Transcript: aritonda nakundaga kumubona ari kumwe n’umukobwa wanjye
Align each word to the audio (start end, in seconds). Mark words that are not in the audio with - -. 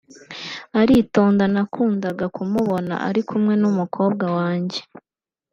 aritonda 0.79 1.45
nakundaga 1.53 2.25
kumubona 2.35 2.93
ari 3.07 3.21
kumwe 3.29 3.53
n’umukobwa 3.61 4.25
wanjye 4.37 4.79